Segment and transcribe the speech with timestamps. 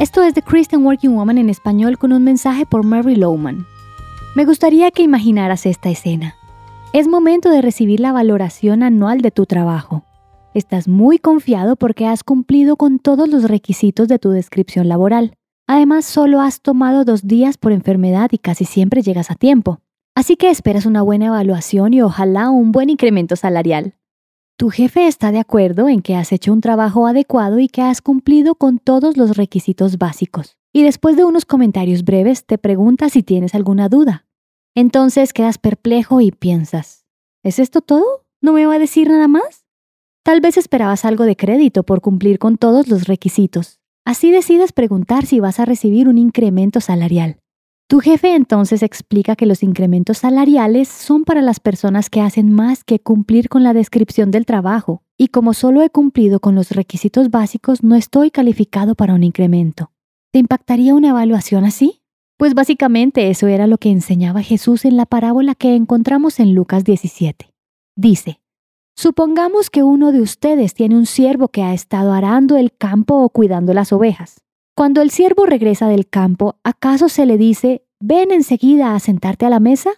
[0.00, 3.64] Esto es The Christian Working Woman en español con un mensaje por Mary Lowman.
[4.34, 6.34] Me gustaría que imaginaras esta escena.
[6.92, 10.02] Es momento de recibir la valoración anual de tu trabajo.
[10.52, 15.34] Estás muy confiado porque has cumplido con todos los requisitos de tu descripción laboral.
[15.68, 19.78] Además, solo has tomado dos días por enfermedad y casi siempre llegas a tiempo.
[20.16, 23.94] Así que esperas una buena evaluación y ojalá un buen incremento salarial.
[24.56, 28.00] Tu jefe está de acuerdo en que has hecho un trabajo adecuado y que has
[28.00, 30.56] cumplido con todos los requisitos básicos.
[30.72, 34.26] Y después de unos comentarios breves te pregunta si tienes alguna duda.
[34.76, 37.04] Entonces quedas perplejo y piensas,
[37.42, 38.26] ¿es esto todo?
[38.40, 39.66] ¿No me va a decir nada más?
[40.22, 43.80] Tal vez esperabas algo de crédito por cumplir con todos los requisitos.
[44.04, 47.40] Así decides preguntar si vas a recibir un incremento salarial.
[47.94, 52.82] Tu jefe entonces explica que los incrementos salariales son para las personas que hacen más
[52.82, 57.30] que cumplir con la descripción del trabajo, y como solo he cumplido con los requisitos
[57.30, 59.92] básicos, no estoy calificado para un incremento.
[60.32, 62.02] ¿Te impactaría una evaluación así?
[62.36, 66.82] Pues básicamente eso era lo que enseñaba Jesús en la parábola que encontramos en Lucas
[66.82, 67.48] 17.
[67.94, 68.40] Dice,
[68.96, 73.28] Supongamos que uno de ustedes tiene un siervo que ha estado arando el campo o
[73.28, 74.43] cuidando las ovejas.
[74.76, 79.50] Cuando el siervo regresa del campo, ¿acaso se le dice, ven enseguida a sentarte a
[79.50, 79.90] la mesa?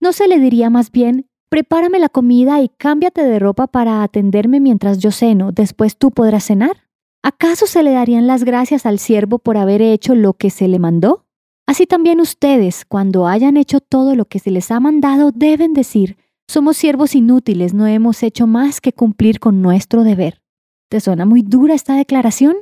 [0.00, 4.58] ¿No se le diría más bien, prepárame la comida y cámbiate de ropa para atenderme
[4.58, 6.88] mientras yo ceno, después tú podrás cenar?
[7.22, 10.78] ¿Acaso se le darían las gracias al siervo por haber hecho lo que se le
[10.78, 11.26] mandó?
[11.66, 16.16] Así también ustedes, cuando hayan hecho todo lo que se les ha mandado, deben decir,
[16.48, 20.40] somos siervos inútiles, no hemos hecho más que cumplir con nuestro deber.
[20.88, 22.56] ¿Te suena muy dura esta declaración?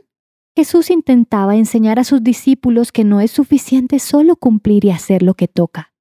[0.57, 5.35] Jesús intentaba enseñar a sus discípulos que no es suficiente solo cumplir y hacer lo
[5.35, 5.95] que toca.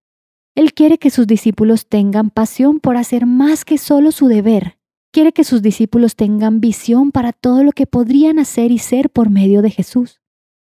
[0.56, 4.78] Él quiere que sus discípulos tengan pasión por hacer más que solo su deber.
[5.12, 9.30] Quiere que sus discípulos tengan visión para todo lo que podrían hacer y ser por
[9.30, 10.20] medio de Jesús.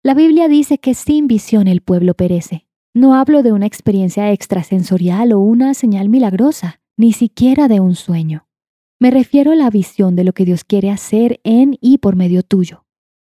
[0.03, 2.67] La Biblia dice que sin visión el pueblo perece.
[2.93, 8.47] No hablo de una experiencia extrasensorial o una señal milagrosa, ni siquiera de un sueño.
[8.99, 12.43] Me refiero a la visión de lo que Dios quiere hacer en y por medio
[12.43, 12.82] tuyo.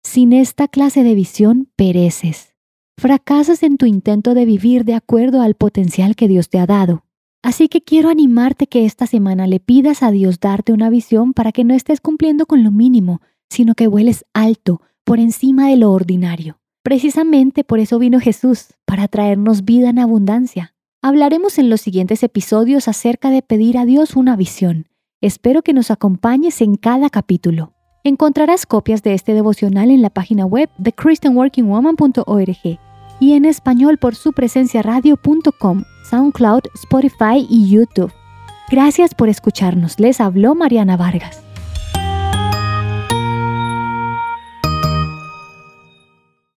[0.06, 2.54] Sin esta clase de visión, pereces.
[2.96, 7.04] Fracasas en tu intento de vivir de acuerdo al potencial que Dios te ha dado.
[7.42, 11.50] Así que quiero animarte que esta semana le pidas a Dios darte una visión para
[11.50, 15.90] que no estés cumpliendo con lo mínimo, sino que vueles alto, por encima de lo
[15.90, 16.60] ordinario.
[16.84, 20.72] Precisamente por eso vino Jesús, para traernos vida en abundancia.
[21.02, 24.86] Hablaremos en los siguientes episodios acerca de pedir a Dios una visión.
[25.20, 27.75] Espero que nos acompañes en cada capítulo.
[28.06, 32.78] Encontrarás copias de este devocional en la página web de christianworkingwoman.org
[33.18, 38.12] y en español por su presencia radio.com, SoundCloud, Spotify y YouTube.
[38.70, 39.98] Gracias por escucharnos.
[39.98, 41.45] Les habló Mariana Vargas.